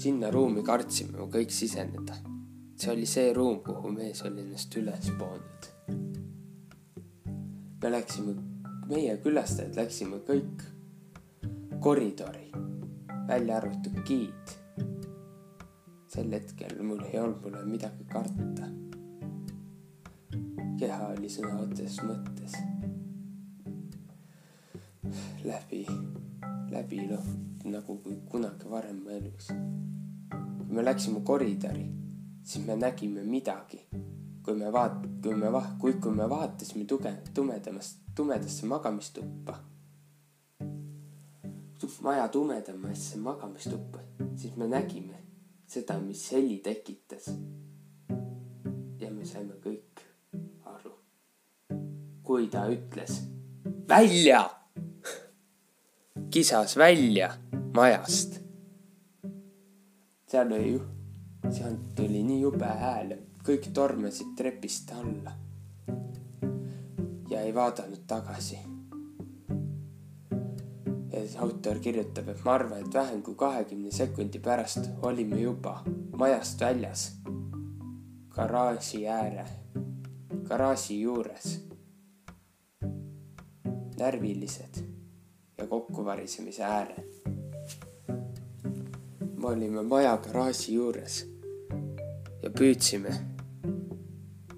sinna 0.04 0.32
ruumi 0.32 0.64
kartsime 0.64 1.18
me 1.18 1.28
kõik 1.32 1.52
siseneda. 1.52 2.16
see 2.76 2.92
oli 2.92 3.06
see 3.06 3.34
ruum, 3.34 3.60
kuhu 3.64 3.92
mees 3.92 4.22
oli 4.28 4.42
ennast 4.42 4.76
üles 4.76 5.12
poonud. 5.20 5.70
me 7.84 7.92
läksime, 7.92 8.36
meie 8.90 9.16
külastajad 9.24 9.76
läksime 9.80 10.20
kõik 10.28 10.66
koridori, 11.80 12.52
välja 13.28 13.58
arvatud 13.58 14.04
giid. 14.08 14.63
Sel 16.14 16.30
hetkel 16.32 16.82
mul 16.86 17.00
ei 17.10 17.20
olnud 17.20 17.42
mulle 17.42 17.64
midagi 17.66 18.04
karta. 18.12 18.68
keha 20.80 21.08
oli 21.14 21.30
sõna 21.32 21.56
otseses 21.64 22.04
mõttes 22.06 22.58
läbi, 25.48 25.86
läbi 26.74 27.00
lõhkunud 27.10 27.66
nagu 27.74 27.96
kui 28.04 28.20
kunagi 28.30 28.70
varem 28.70 29.00
mu 29.06 29.10
elus. 29.16 29.48
kui 29.48 30.76
me 30.76 30.86
läksime 30.86 31.24
koridori, 31.26 31.88
siis 32.44 32.66
me 32.68 32.76
nägime 32.76 33.24
midagi. 33.24 33.82
kui 34.44 34.54
me 34.60 34.70
vaat-, 34.72 35.10
kui 35.24 35.36
me 35.36 35.52
va-, 35.52 35.76
kui, 35.80 35.94
kui 35.94 36.12
me 36.12 36.30
vaatasime 36.30 36.86
tuge-, 36.86 37.18
tumedamast, 37.34 38.06
tumedasse 38.16 38.66
magamistuppa, 38.66 39.58
maja 42.02 42.28
tumedamasse 42.28 43.18
magamistuppa, 43.18 44.00
siis 44.36 44.56
me 44.56 44.68
nägime 44.68 45.23
seda, 45.74 45.98
mis 46.00 46.32
heli 46.32 46.58
tekitas. 46.64 47.30
ja 49.00 49.10
me 49.12 49.26
saime 49.26 49.56
kõik 49.64 50.04
aru, 50.70 50.92
kui 52.24 52.48
ta 52.48 52.68
ütles 52.72 53.18
välja, 53.90 54.44
kisas 56.32 56.78
välja 56.78 57.32
majast. 57.76 58.40
seal 60.28 60.52
oli 60.52 60.76
sealt 61.50 61.90
tuli 61.96 62.22
nii 62.26 62.42
jube 62.42 62.70
hääl, 62.84 63.16
kõik 63.46 63.72
tormasid 63.74 64.38
trepist 64.38 64.94
alla. 64.94 65.34
Ja 67.30 67.42
ei 67.42 67.54
vaadanud 67.56 68.06
tagasi 68.08 68.60
autor 71.40 71.80
kirjutab, 71.80 72.30
et 72.30 72.44
ma 72.46 72.54
arvan, 72.58 72.84
et 72.84 72.94
vähem 72.94 73.22
kui 73.24 73.36
kahekümne 73.36 73.92
sekundi 73.92 74.40
pärast 74.44 74.90
olime 75.02 75.40
juba 75.42 75.80
majast 76.18 76.62
väljas, 76.62 77.06
garaaži 78.36 79.08
ääre, 79.08 79.46
garaaži 80.50 81.02
juures. 81.02 81.60
närvilised 83.98 84.80
ja 85.58 85.68
kokkuvarisemise 85.68 86.64
äärel. 86.64 87.04
me 89.38 89.48
olime 89.48 89.84
maja 89.84 90.18
garaaži 90.18 90.74
juures 90.74 91.24
ja 92.44 92.50
püüdsime 92.50 93.14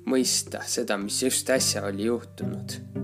mõista 0.05 0.63
seda, 0.65 0.97
mis 0.97 1.21
just 1.23 1.49
äsja 1.49 1.85
oli 1.85 2.05
juhtunud 2.05 2.94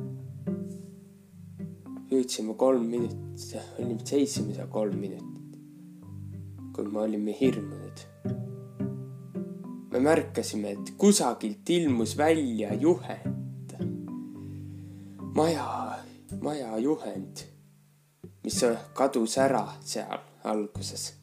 püüdsime 2.32 2.54
kolm 2.56 2.86
minutit, 2.88 3.58
olime 3.78 4.06
seisime 4.08 4.54
seal 4.56 4.70
kolm 4.72 4.96
minutit, 4.96 5.56
kui 6.72 6.86
me 6.88 7.00
olime 7.00 7.34
hirmunud. 7.36 8.04
me 9.92 10.00
märkasime, 10.00 10.72
et 10.72 10.94
kusagilt 10.98 11.70
ilmus 11.70 12.14
välja 12.18 12.74
juhend, 12.74 13.74
maja, 15.36 16.00
maja 16.42 16.78
juhend, 16.80 17.44
mis 18.46 18.62
kadus 18.94 19.38
ära 19.38 19.66
seal 19.84 20.24
alguses. 20.44 21.14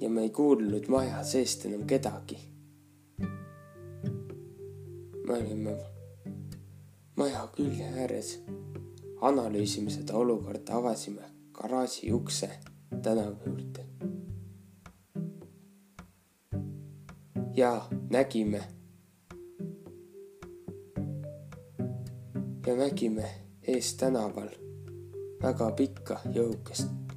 ja 0.00 0.08
me 0.08 0.22
ei 0.22 0.30
kuulnud 0.30 0.88
maja 0.88 1.20
seest 1.24 1.68
enam 1.68 1.84
kedagi. 1.84 2.40
me 5.26 5.32
olime 5.34 5.97
maja 7.18 7.48
külje 7.56 7.86
ääres 7.98 8.28
analüüsime 9.20 9.90
seda 9.90 10.14
olukorda, 10.16 10.76
avasime 10.78 11.22
garaaži 11.52 12.12
ukse 12.12 12.50
tänava 13.02 13.36
juurde. 13.46 13.84
ja 17.54 17.88
nägime. 18.10 18.62
ja 22.66 22.76
nägime 22.76 23.28
ees 23.62 23.94
tänaval 23.94 24.50
väga 25.42 25.70
pikka 25.70 26.20
jõukest 26.24 27.14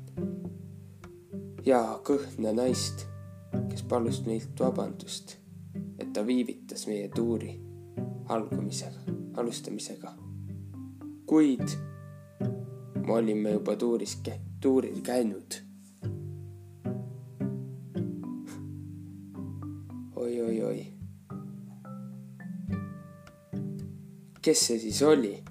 ja 1.66 2.00
kõhna 2.04 2.56
naist, 2.58 3.06
kes 3.70 3.84
palus 3.84 4.26
meilt 4.26 4.60
vabandust, 4.60 5.38
et 6.00 6.14
ta 6.14 6.26
viivitas 6.26 6.88
meie 6.88 7.10
tuuri 7.16 7.71
algumisega, 8.30 8.99
alustamisega. 9.34 10.13
kuid 11.25 11.67
me 13.06 13.13
olime 13.13 13.51
juba 13.51 13.75
tuuris, 13.75 14.21
tuuril 14.62 15.01
käinud 15.01 15.54
oi,. 20.15 20.41
oi-oi-oi. 20.41 20.93
kes 24.41 24.65
see 24.67 24.80
siis 24.80 25.01
oli? 25.01 25.43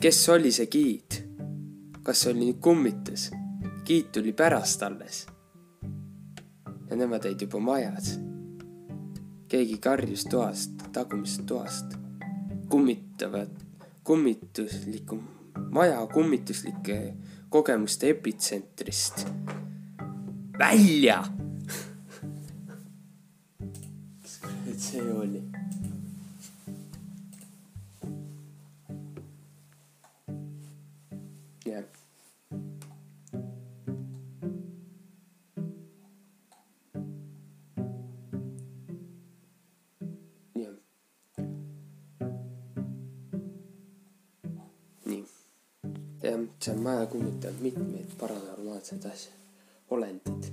kes 0.00 0.28
oli 0.28 0.52
see 0.52 0.66
giid? 0.66 1.22
kas 2.02 2.20
see 2.20 2.32
oli 2.32 2.52
kummitus? 2.60 3.30
giid 3.84 4.12
tuli 4.12 4.32
pärast 4.32 4.82
alles. 4.82 5.26
ja 6.90 6.96
nemad 6.96 7.24
olid 7.24 7.40
juba 7.40 7.60
majas 7.60 8.16
keegi 9.54 9.76
karjus 9.78 10.24
toast, 10.26 10.80
tagumisest 10.92 11.44
toast, 11.46 11.92
kummitavad, 12.68 13.52
kummitusliku, 14.04 15.18
maja 15.70 16.06
kummituslike 16.06 17.14
kogemuste 17.48 18.10
epitsentrist. 18.10 19.26
välja. 20.58 21.22
kes 24.22 24.38
kurat 24.42 24.78
see 24.78 25.12
oli? 25.12 25.43
See 46.60 46.74
maja 46.76 47.06
kummitanud 47.06 47.60
mitmeid 47.60 48.14
paranormaalseid 48.20 49.04
asju, 49.10 49.32
olendid. 49.96 50.50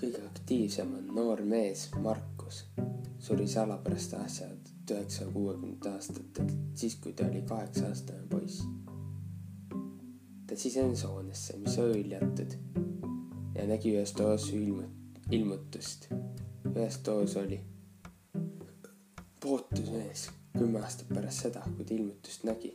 kõige 0.00 0.22
aktiivsem 0.26 0.94
on 0.98 1.06
noor 1.16 1.42
mees 1.42 1.88
Markus, 2.04 2.64
suri 3.18 3.48
salapärast 3.48 4.14
asja 4.18 4.48
tuhat 4.48 5.00
üheksasaja 5.00 5.30
kuuekümnendate 5.32 5.90
aastatel, 5.90 6.50
siis 6.74 6.96
kui 7.02 7.12
ta 7.12 7.26
oli 7.26 7.42
kaheksa 7.42 7.86
aastane 7.88 8.26
poiss. 8.30 8.62
ta 10.46 10.56
sisenes 10.56 11.04
hoonesse, 11.04 11.56
mis 11.58 11.78
oli 11.78 12.02
hõljatud 12.02 12.58
ja 13.56 13.66
nägi 13.66 13.96
ühes 13.96 14.12
toas 14.12 14.50
ilmut-, 14.52 15.24
ilmutust. 15.30 16.10
ühes 16.74 16.98
toas 16.98 17.36
oli 17.36 17.60
pootusmees, 19.40 20.30
kümme 20.58 20.80
aastat 20.82 21.08
pärast 21.08 21.46
seda, 21.46 21.62
kui 21.76 21.84
ta 21.84 21.94
ilmutust 21.94 22.44
nägi, 22.44 22.72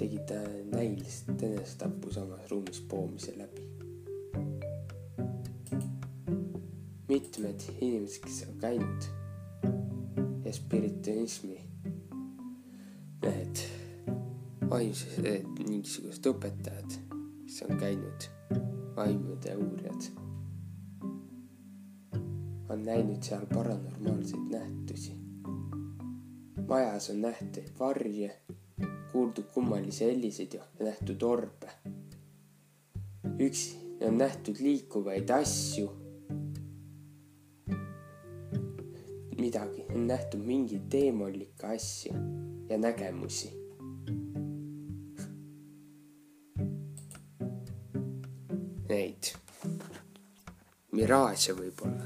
tegi 0.00 0.18
ta 0.28 0.34
näiliselt 0.72 1.42
enesetappu 1.42 2.12
samas 2.12 2.50
ruumis 2.50 2.80
poomise 2.80 3.38
läbi. 3.38 3.66
mitmed 7.08 7.60
inimesed, 7.80 8.22
kes 8.24 8.46
on 8.48 8.58
käinud 8.60 9.02
ja 10.44 10.52
spiritualismi 10.52 11.58
need 13.22 13.62
vaimsed, 14.70 15.26
mingisugused 15.58 16.28
õpetajad, 16.30 16.96
kes 17.44 17.58
on 17.66 17.80
käinud, 17.82 18.28
vaimude 18.96 19.56
uurijad, 19.56 20.06
on 22.70 22.86
näinud 22.86 23.20
seal 23.26 23.44
paranormaalseid 23.52 24.48
nähtusi. 24.54 25.18
majas 26.68 27.10
on 27.10 27.20
nähtud 27.26 27.74
varje, 27.78 28.30
kuuldud 29.12 29.48
kummalisi 29.54 30.04
heliseid 30.04 30.54
ja 30.54 30.64
nähtud 30.80 31.22
orbe. 31.22 31.70
üksi 33.40 33.76
on 34.06 34.18
nähtud 34.18 34.56
liikuvaid 34.60 35.30
asju. 35.30 35.90
midagi, 39.40 39.86
on 39.94 40.06
nähtud 40.06 40.44
mingeid 40.44 40.90
teemantlikke 40.90 41.66
asju 41.66 42.12
ja 42.68 42.78
nägemusi 42.78 43.60
neid 48.90 49.32
miraaže 50.92 51.54
võib-olla 51.54 51.99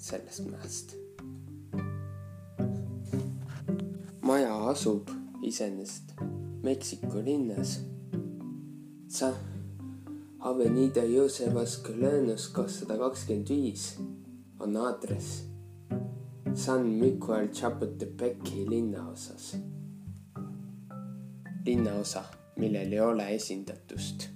sellest 0.00 0.46
mäest. 0.50 0.96
maja 4.30 4.54
asub 4.70 5.08
iseenesest 5.42 6.12
Meksiko 6.62 7.18
linnas. 7.24 7.80
Sa 9.08 9.32
Avenida 10.38 11.02
Josevas 11.04 11.82
Colonos 11.82 12.48
kakssada 12.54 12.98
kakskümmend 12.98 13.48
viis 13.50 13.86
on 14.60 14.76
aadress 14.76 15.42
San 16.54 16.86
Miguel 17.00 17.48
Chapultepeci 17.48 18.68
linnaosas. 18.68 19.56
linnaosa, 21.66 22.22
millel 22.56 22.92
ei 22.92 23.00
ole 23.00 23.26
esindatust 23.34 24.28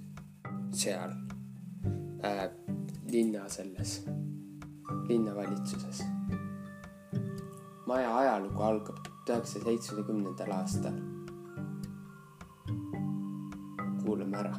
seal 0.71 1.15
äh, 2.23 2.49
linna 3.11 3.47
selles, 3.49 4.01
linnavalitsuses. 5.07 6.03
maja 7.85 8.17
ajalugu 8.17 8.63
algab 8.63 8.97
tuhande 9.25 9.45
üheksasaja 9.45 9.65
seitsmekümnendal 9.65 10.51
aastal. 10.51 10.97
kuulame 14.05 14.37
ära 14.37 14.53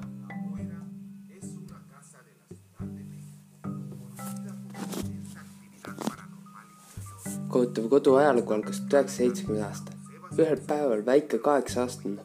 kohutav 7.48 7.88
kodu 7.88 8.16
ajalugu 8.16 8.54
algas 8.54 8.80
tuhande 8.80 8.96
üheksasaja 8.96 9.16
seitsmekümnenda 9.18 9.68
aastal. 9.68 9.94
ühel 10.38 10.60
päeval 10.68 11.06
väike 11.06 11.38
kaheksa-aastane 11.38 12.22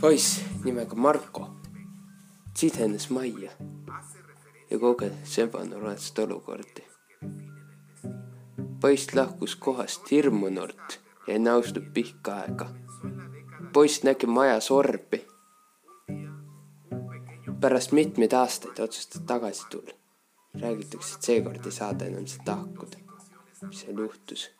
poiss 0.00 0.40
nimega 0.64 0.96
Marko 0.96 1.48
sisenes 2.54 3.10
majja 3.10 3.50
ja 4.70 4.78
koges 4.78 5.38
ebanormaalset 5.38 6.18
olukorda. 6.18 6.82
Poiss 8.80 9.14
lahkus 9.14 9.56
kohast 9.56 10.10
hirmunult 10.10 11.00
ja 11.26 11.34
ei 11.34 11.42
nõustunud 11.42 11.90
pikka 11.94 12.36
aega. 12.44 12.68
poiss 13.72 14.04
nägi 14.04 14.26
majas 14.26 14.70
orbi. 14.70 15.26
pärast 17.60 17.92
mitmeid 17.92 18.32
aastaid 18.32 18.78
otsustas 18.78 19.22
tagasi 19.26 19.66
tulla. 19.70 19.92
räägitakse, 20.60 21.14
et 21.14 21.22
seekord 21.22 21.66
ei 21.66 21.72
saa 21.72 21.94
ta 21.94 22.04
enam 22.04 22.26
sealt 22.26 22.48
lahkuda 22.48 23.08
mis 23.66 23.80
seal 23.80 23.98
juhtus. 23.98 24.50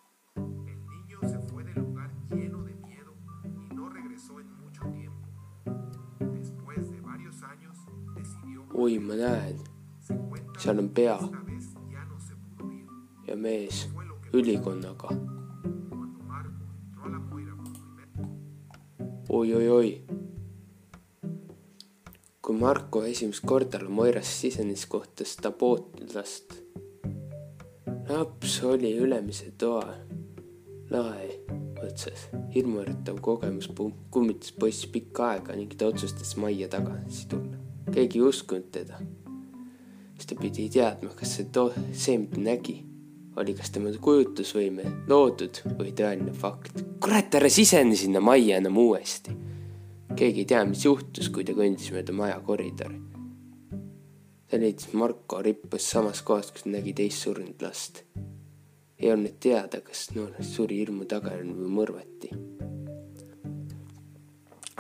Oi, 8.75 8.99
ma 8.99 9.15
näen, 9.19 9.59
seal 10.59 10.79
on 10.79 10.89
pea 10.95 11.19
ja 13.29 13.37
mees 13.37 13.87
ülikonnaga 14.33 15.09
primer 15.09 15.39
oi-oi-oi. 19.29 20.03
kui 22.43 22.57
Marko 22.57 23.03
esimest 23.05 23.45
korda 23.45 23.79
Moirasse 23.89 24.41
sisenes, 24.41 24.87
kohtas 24.87 25.37
ta 25.37 25.51
pootlast. 25.51 26.55
laps 28.09 28.63
oli 28.65 28.95
ülemise 28.97 29.53
toa 29.59 29.95
lae 30.91 31.29
otsas. 31.85 32.29
hirmuäratav 32.55 33.21
kogemus 33.21 33.69
kummitas 34.11 34.53
poissi 34.53 34.89
pikka 34.89 35.29
aega 35.29 35.57
ning 35.57 35.77
ta 35.77 35.87
otsustas 35.87 36.37
majja 36.37 36.69
tagasi 36.69 37.29
tulla. 37.29 37.57
keegi 37.93 38.19
ei 38.19 38.25
uskunud 38.25 38.71
teda. 38.73 39.01
siis 40.15 40.27
ta 40.27 40.41
pidi 40.41 40.71
teadma, 40.73 41.11
kas 41.15 41.37
see 41.37 41.45
to-, 41.53 41.73
see, 41.93 42.19
mida 42.19 42.41
nägi, 42.41 42.81
oli 43.39 43.55
kas 43.55 43.71
tema 43.75 43.91
kujutlusvõime 44.03 44.85
loodud 45.11 45.61
või 45.79 45.93
tõeline 45.97 46.33
fakt. 46.35 46.83
kurat, 47.03 47.35
ära 47.39 47.51
sisene 47.53 47.97
sinna 47.97 48.21
majja 48.25 48.59
enam 48.59 48.79
uuesti. 48.83 49.35
keegi 50.17 50.43
ei 50.43 50.49
tea, 50.53 50.65
mis 50.67 50.85
juhtus, 50.85 51.29
kui 51.31 51.45
ta 51.47 51.55
kõndis 51.55 51.93
mööda 51.95 52.13
maja 52.13 52.41
koridori. 52.45 52.99
ta 54.49 54.59
leidis 54.59 54.93
Marko 54.93 55.43
rippas 55.43 55.91
samas 55.91 56.23
kohas, 56.23 56.51
kus 56.53 56.67
nägi 56.67 56.95
teist 56.95 57.23
surnud 57.23 57.63
last. 57.63 58.03
ei 58.99 59.13
olnud 59.13 59.39
teada, 59.41 59.81
kas 59.81 60.09
noor 60.15 60.35
suri 60.43 60.81
hirmu 60.83 61.05
tagajärjel 61.05 61.55
või 61.55 61.71
mõrvati. 61.79 62.33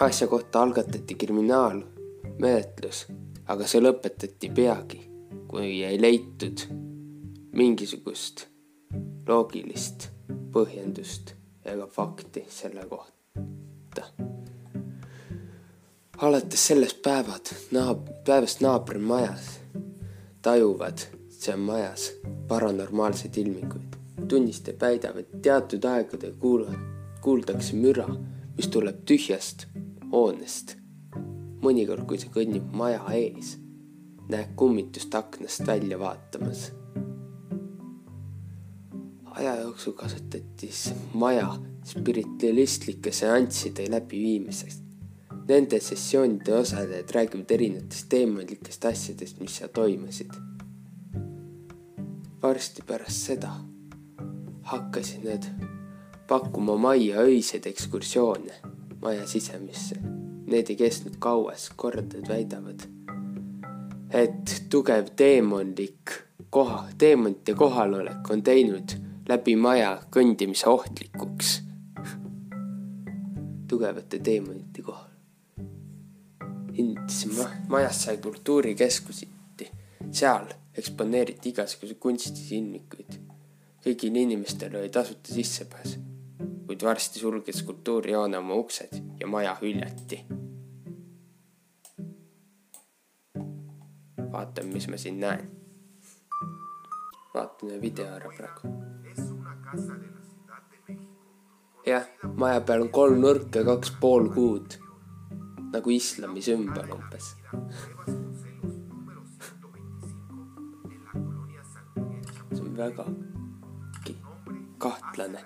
asja 0.08 0.26
kohta 0.26 0.62
algatati 0.62 1.14
kriminaalmenetlus, 1.14 3.06
aga 3.46 3.66
see 3.66 3.80
lõpetati 3.80 4.52
peagi, 4.54 5.00
kui 5.48 5.82
ei 5.84 6.00
leitud 6.00 6.88
mingisugust 7.58 8.44
loogilist 9.26 10.04
põhjendust 10.54 11.32
ega 11.66 11.86
fakti 11.90 12.44
selle 12.54 12.84
kohta. 12.86 14.04
alates 16.22 16.66
sellest 16.66 17.02
päevad 17.02 17.50
naab-, 17.74 18.12
päevast 18.26 18.62
naabri 18.62 19.02
majas 19.02 19.50
tajuvad 20.42 21.02
seal 21.28 21.58
majas 21.58 22.12
paranormaalseid 22.48 23.36
ilminguid. 23.42 23.98
tunnistajad 24.28 24.80
väidavad, 24.80 25.36
teatud 25.42 25.84
aegadel 25.84 26.38
kuula-, 26.38 26.78
kuuldakse 27.20 27.76
müra, 27.76 28.06
mis 28.56 28.68
tuleb 28.68 29.02
tühjast 29.04 29.66
hoonest. 30.12 30.76
mõnikord, 31.62 32.06
kui 32.06 32.22
see 32.22 32.30
kõnnib 32.30 32.70
maja 32.70 33.02
ees, 33.18 33.56
näeb 34.30 34.54
kummitust 34.54 35.14
aknast 35.14 35.66
välja 35.66 35.98
vaatamas 35.98 36.68
aja 39.38 39.55
jooksul 39.61 39.92
kasutati 39.92 40.70
maja 41.14 41.55
spiritualistlike 41.85 43.12
seansside 43.12 43.90
läbiviimiseks. 43.90 44.83
Nende 45.48 45.81
sessioonide 45.81 46.55
osalejad 46.55 47.11
räägivad 47.14 47.51
erinevatest 47.51 48.09
teemantlikest 48.09 48.85
asjadest, 48.85 49.40
mis 49.40 49.57
seal 49.57 49.70
toimusid. 49.72 50.31
varsti 52.42 52.83
pärast 52.87 53.27
seda 53.27 53.51
hakkasid 54.62 55.24
nad 55.24 55.46
pakkuma 56.29 56.77
majja 56.77 57.20
öiseid 57.20 57.66
ekskursioone 57.66 58.55
maja 59.03 59.27
sisemisse. 59.27 59.96
Need 60.46 60.70
ei 60.70 60.77
kestnud 60.77 61.16
kaua, 61.18 61.55
sest 61.57 61.72
kordajad 61.77 62.29
väidavad, 62.29 62.85
et 64.11 64.55
tugev 64.70 65.11
teemonlik 65.16 66.12
koha, 66.51 66.87
teemonite 66.98 67.55
kohalolek 67.55 68.31
on 68.31 68.42
teinud 68.42 69.07
läbi 69.28 69.56
maja 69.56 69.98
kõndimise 70.10 70.68
ohtlikuks. 70.68 71.62
tugevate 73.68 74.18
teemonite 74.18 74.82
kohal. 74.82 75.10
endise 76.78 77.28
ma-, 77.36 77.50
majas 77.68 78.04
sai 78.04 78.16
kultuurikeskusiti, 78.24 79.68
seal 80.10 80.48
eksponeeriti 80.78 81.52
igasuguseid 81.52 82.00
kunstisilmikuid. 82.00 83.20
kõigil 83.84 84.16
inimestel 84.16 84.76
oli 84.80 84.88
tasuta 84.88 85.34
sissepääs, 85.34 85.98
kuid 86.66 86.82
varsti 86.84 87.20
sulges 87.20 87.62
kultuurijoone 87.62 88.38
oma 88.38 88.54
uksed 88.54 89.02
ja 89.20 89.26
maja 89.26 89.56
hüljati. 89.60 90.24
vaatame, 94.32 94.72
mis 94.72 94.88
ma 94.88 94.96
siin 94.96 95.20
näen. 95.20 95.50
vaatame 97.34 97.80
video 97.80 98.06
ära 98.06 98.32
praegu. 98.36 98.97
jah, 101.87 102.04
maja 102.40 102.61
peal 102.66 102.83
on 102.85 102.90
kolm 102.98 103.20
nurka 103.24 103.61
kaks 103.68 103.90
pool 104.00 104.24
kuud. 104.37 104.68
nagu 105.72 105.90
islami 105.92 106.40
sümbol 106.46 106.88
umbes. 106.96 107.26
Cuevas 107.50 107.78
Concelos 107.96 108.81
número 108.88 109.22
125 109.24 110.94
en 110.94 111.00
la 111.04 111.12
colonia 111.12 111.62
San 111.72 111.85
Miguel 111.96 112.24
Chapultepec. 112.35 112.57
see 112.57 112.64
on 112.64 112.76
väga 112.81 113.04
kahtlane. 114.85 115.42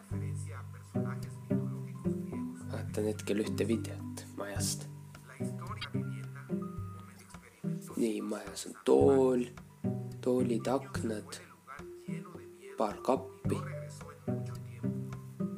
Vaatan 2.70 3.04
hetkel 3.10 3.42
ühte 3.44 3.66
videot 3.72 4.24
majast. 4.38 4.86
Nii, 7.96 8.18
majas 8.30 8.66
on 8.66 8.74
tool, 8.86 9.44
toolid, 10.22 10.66
aknad, 10.78 11.30
paar 12.78 12.96
kappi. 13.06 13.31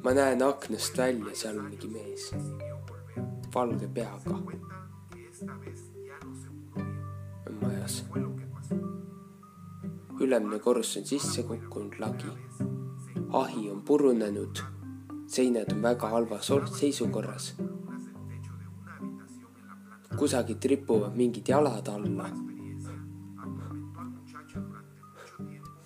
Ma 0.05 0.13
näen 0.13 0.41
aknast 0.45 0.97
välja, 0.97 1.31
seal 1.33 1.55
on 1.57 1.65
mingi 1.65 1.87
mees, 1.89 2.27
valge 3.53 3.87
peaga 3.89 4.35
on 7.49 7.55
majas. 7.61 7.95
Ülemine 10.19 10.59
korrus 10.59 10.91
on 10.97 11.05
sisse 11.09 11.43
kukkunud 11.43 11.97
lagi. 11.99 12.29
ahi 13.33 13.71
on 13.71 13.81
purunenud, 13.81 14.61
seinad 15.27 15.73
on 15.73 15.81
väga 15.81 16.09
halvas 16.09 16.51
or- 16.51 16.67
seisukorras. 16.67 17.55
kusagilt 20.17 20.65
ripuvad 20.65 21.17
mingid 21.17 21.47
jalad 21.47 21.87
alla. 21.87 22.29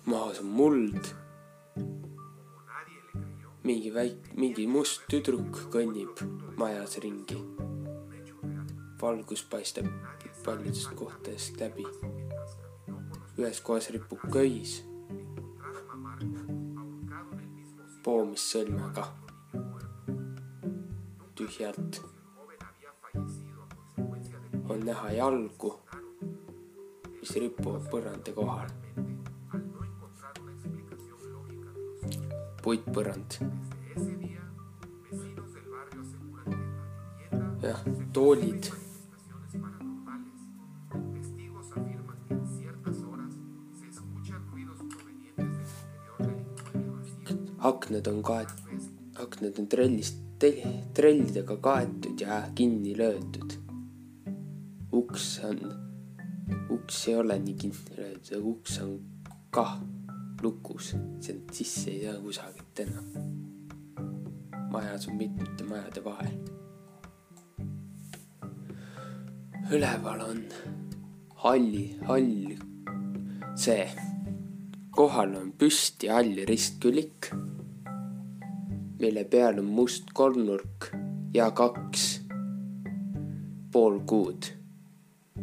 maas 0.04 0.40
on 0.40 0.46
muld. 0.46 1.19
Mingi 3.70 3.90
väik-, 3.94 4.32
mingi 4.34 4.64
must 4.66 5.04
tüdruk 5.06 5.58
kõnnib 5.70 6.18
majas 6.58 6.96
ringi. 7.04 7.38
valgus 9.00 9.44
paistab 9.50 9.86
paljudest 10.44 10.90
kohtadest 10.98 11.60
läbi. 11.60 11.86
ühes 13.38 13.60
kohas 13.62 13.90
ripub 13.94 14.24
köis. 14.34 14.82
poomissõlmega. 18.02 19.06
tühjalt 21.38 22.02
on 24.70 24.84
näha 24.90 25.12
jalgu, 25.20 25.76
mis 27.20 27.38
ripuvad 27.44 27.86
põranda 27.94 28.34
kohal. 28.34 28.74
Del 32.76 32.86
inmueble 32.86 33.12
vacío. 38.32 38.90
aknad 47.60 48.06
on 48.06 48.22
kaet-, 48.22 48.62
aknad 49.22 49.58
on 49.58 49.66
trellist, 49.68 50.16
trellidega 50.94 51.56
kaetud 51.56 52.20
ja 52.20 52.42
kinni 52.54 52.96
löödud. 52.98 53.52
uks 54.92 55.40
on, 55.44 55.58
uks 56.70 57.08
ei 57.08 57.16
ole 57.16 57.38
nii 57.38 57.54
kinni 57.54 57.96
löödud, 57.96 58.42
uks 58.42 58.78
on 58.80 59.00
kah 59.50 59.80
lukus, 60.42 60.94
sealt 61.20 61.52
sisse 61.52 61.90
ei 61.90 62.04
saa 62.04 62.20
kusagilt 62.22 62.80
enam. 62.80 63.06
majas 64.70 65.08
on 65.08 65.16
mitmete 65.16 65.64
majade 65.64 66.04
vahel. 66.04 66.36
üleval 69.70 70.20
on 70.20 70.44
halli, 71.44 71.96
hall, 72.08 72.56
see, 73.54 73.86
kohal 74.96 75.34
on 75.38 75.52
püsti 75.58 76.10
hall 76.10 76.44
ristkülik, 76.48 77.30
mille 79.00 79.24
peal 79.24 79.58
on 79.62 79.70
must 79.78 80.12
kolmnurk 80.14 80.90
ja 81.34 81.50
kaks 81.50 82.06
poolkuud. 83.72 84.54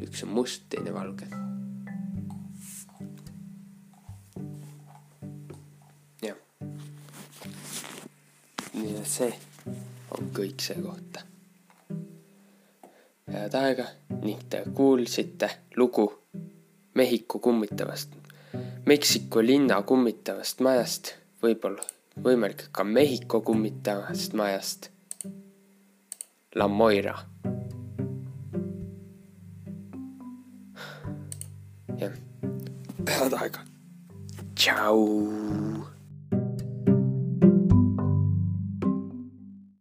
üks 0.03 0.23
on 0.23 0.33
must, 0.35 0.67
teine 0.69 0.93
valge. 0.93 1.46
See 9.17 9.33
on 10.13 10.29
kõik 10.35 10.61
see 10.61 10.77
kohta. 10.81 11.23
head 13.33 13.55
aega 13.59 13.85
ning 14.21 14.43
te 14.49 14.63
kuulsite 14.73 15.49
lugu 15.75 16.07
Mehhiko 16.97 17.39
kummitavast, 17.39 18.13
Meksiko 18.89 19.43
linna 19.45 19.81
kummitavast 19.85 20.63
majast, 20.65 21.11
võib-olla 21.43 21.83
võimalik 22.25 22.63
ka 22.73 22.83
Mehhiko 22.83 23.41
kummitavast 23.45 24.33
majast. 24.33 24.89
La 26.55 26.67
Moira. 26.67 27.17
jah, 32.01 32.17
head 33.09 33.37
aega. 33.41 33.65
tšau. 34.55 35.76